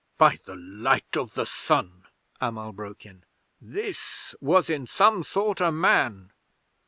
_"'"By 0.17 0.39
the 0.45 0.55
Light 0.55 1.15
of 1.15 1.35
the 1.35 1.45
Sun," 1.45 2.07
Amal 2.39 2.71
broke 2.71 3.05
in. 3.05 3.23
"This 3.61 4.33
was 4.41 4.67
in 4.67 4.87
some 4.87 5.23
sort 5.23 5.61
a 5.61 5.71
Man! 5.71 6.31